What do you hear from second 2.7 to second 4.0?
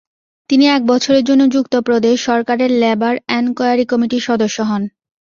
labour enquiry